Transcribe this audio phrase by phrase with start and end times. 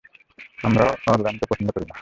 [0.63, 1.89] আমরাও অরল্যানকে পছন্দ করি না!